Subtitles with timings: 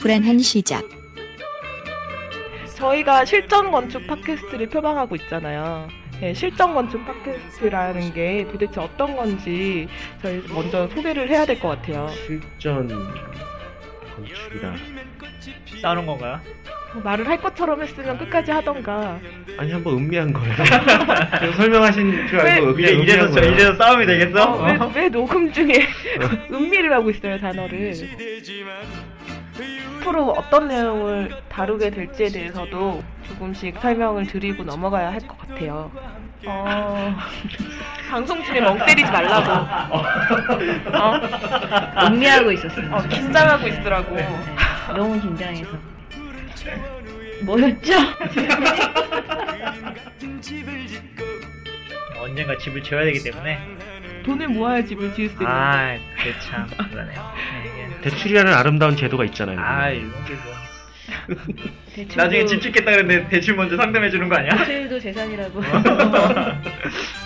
[0.00, 0.82] 불안한 시작.
[2.76, 5.88] 저희가 실전 건축 팟캐스트를 표방하고 있잖아요.
[6.20, 9.86] 네, 실전 건축 팟캐스트라는 게 도대체 어떤 건지
[10.22, 12.08] 저희 먼저 소개를 해야 될 것 같아요.
[12.26, 12.88] 실전
[14.16, 14.74] 건축이라
[15.82, 16.40] 싸우는 건가요?
[16.94, 19.18] 뭐 말을 할 것처럼 했으면 끝까지 하던가.
[19.58, 20.54] 아니 한번 음미한 거예요.
[20.56, 23.52] 제가 설명하신 줄 알고 이제 그냥 이제서 음미한 저.
[23.54, 24.44] 이제서 싸움이 되겠어?
[24.52, 25.86] 어, 왜, 왜 녹음 중에
[26.52, 27.94] 음미를 하고 있어요 단어를.
[30.00, 35.90] 앞으로 어떤 내용을 다루게 될지에 대해서도 조금씩 설명을 드리고 넘어가야 할 것 같아요.
[36.44, 37.14] 어,
[38.10, 39.52] 방송 중에 멍 때리지 말라고.
[40.98, 41.20] 어?
[42.08, 42.90] 음미하고 있었어요.
[42.92, 44.16] 어, 긴장하고 있으라고.
[44.96, 45.70] 너무 긴장해서.
[47.42, 47.92] 뭐였죠?
[52.18, 53.58] 언젠가 집을 지어야 되기 때문에
[54.24, 55.46] 돈을 모아야 집을 지을 수 있는.
[55.46, 57.32] 아 그게 참 그러네요
[57.64, 58.00] 네, 이게.
[58.02, 59.58] 대출이라는 아름다운 제도가 있잖아요.
[59.58, 59.90] 아.
[61.94, 64.56] 대출도, 나중에 집 짓겠다 그랬는데 대출 먼저 상담해 주는 거 아니야?
[64.64, 65.60] 대출도 재산이라고.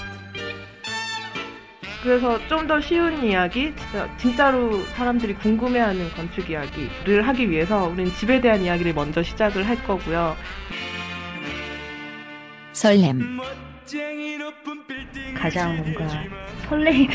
[2.06, 8.10] 그래서 좀 더 쉬운 이야기, 진짜, 진짜 로 사람들이 궁금해하는 건축 이야기를 하기 위해서 우리는
[8.12, 10.36] 집에 대한 이야기를 먼저 시작을 할 거고요.
[12.72, 13.40] 설렘.
[15.36, 16.08] 가장 뭔가
[16.68, 17.08] 설레이는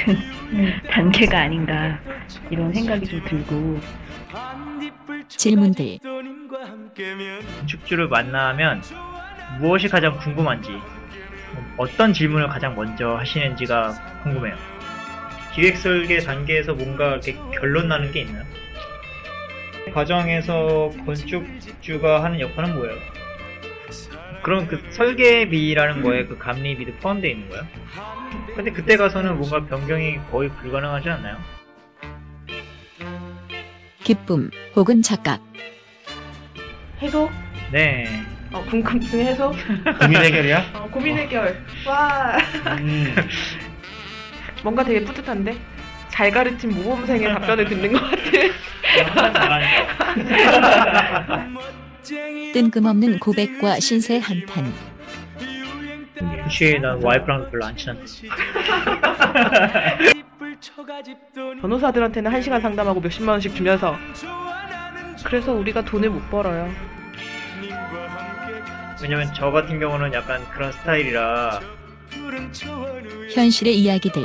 [0.92, 1.98] 단계가 아닌가
[2.50, 3.80] 이런 생각이 좀 들고
[5.30, 6.00] 질문들
[7.60, 8.82] 건축주를 만나면
[9.60, 10.70] 무엇이 가장 궁금한지
[11.78, 14.81] 어떤 질문을 가장 먼저 하시는지가 궁금해요.
[15.56, 18.44] 기획 설계 단계에서 뭔가 이렇게 결론 나는 게 있나요?
[19.94, 22.96] 과정에서 건축주가 하는 역할은 뭐예요?
[24.44, 27.64] 그럼 그 설계비라는 거에 그 감리비도 포함되어 있는 거예요?
[28.56, 31.38] 근데 그때 가서는 뭔가 변경이 거의 불가능하지 않나요?
[34.04, 35.42] 기쁨 혹은 착각
[37.02, 37.30] 해소?
[37.72, 38.08] 네.
[38.52, 39.54] 어, 궁금증 해소?
[40.00, 40.72] 고민 해결이야?
[40.74, 41.64] 어, 고민 해결.
[41.88, 42.38] 와.
[42.80, 43.16] 음,
[44.64, 45.58] 뭔가 되게 뿌듯한데?
[46.10, 48.22] 잘 가르친 모범생의 답변을 듣는 것 같아.
[52.54, 54.74] 뜬금없는 고백과 신세 한탄
[56.44, 58.04] 혹시 난 와이프랑 별로 안 친한데.
[61.62, 63.96] 변호사들한테는 한 시간 상담하고 몇십만 원씩 주면서.
[65.24, 66.70] 그래서 우리가 돈을 못 벌어요.
[69.02, 71.60] 왜냐면 저 같은 경우는 약간 그런 스타일이라
[73.34, 74.22] 현실의 이야기들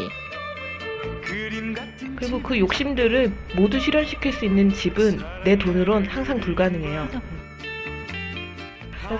[2.16, 7.08] 그리고 그 욕심들을 모두 실현시킬 수 있는 집은 내 돈으론 항상 불가능해요.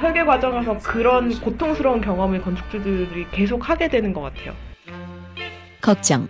[0.01, 4.55] 설계 과정에서 그런 고통스러운 경험을 건축주들이 계속 하게 되는 것 같아요.
[5.81, 6.29] 걱정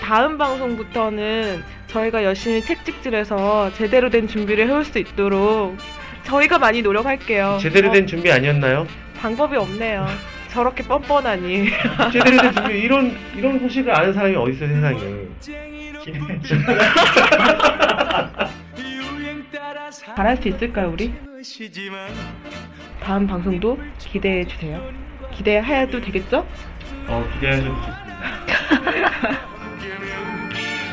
[0.00, 5.76] 다음 방송부터는 저희가 열심히 책찍질해서 제대로 된 준비를 해올 수 있도록
[6.24, 7.58] 저희가 많이 노력할게요.
[7.60, 8.86] 제대로 된 어, 준비 아니었나요?
[9.16, 10.06] 방법이 없네요.
[10.56, 11.68] 저렇게 뻔뻔하니.
[12.10, 14.98] 제대로 된 준비 이런 이런 소식을 아는 사람이 어디 있어 세상에.
[19.90, 21.12] 잘할 수 있을까요, 우리?
[23.02, 24.82] 다음 방송도 기대해 주세요.
[25.30, 26.46] 기대해도 되겠죠?
[27.06, 28.16] 어 기대하셔도 좋습니다.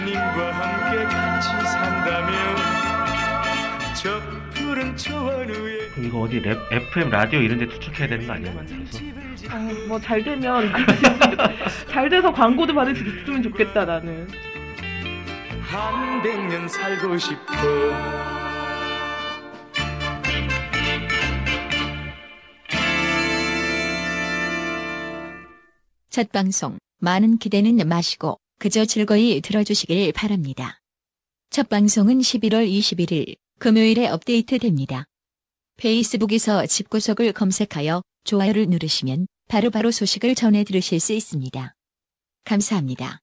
[0.06, 2.58] 님과 함께 같이 산다면
[3.96, 4.43] 저
[4.74, 9.00] 푸른 초원 위에 이거 어디 랩, FM 라디오 이런 데 투척해야 되는 거 아니야 만들어서?
[9.88, 10.74] 뭐잘 되면
[11.92, 14.28] 잘 돼서 광고도 받을 수 있으면 좋겠다 나는.
[15.62, 17.44] 한 백년 살고 싶어
[26.10, 30.80] 첫 방송, 많은 기대는 마시고 그저 즐거이 들어주시길 바랍니다.
[31.52, 35.06] 첫 방송은 11월 21일 금요일에 업데이트됩니다.
[35.78, 41.74] 페이스북에서 집구석을 검색하여 좋아요를 누르시면 바로바로 소식을 전해 들으실 수 있습니다.
[42.46, 43.23] 감사합니다.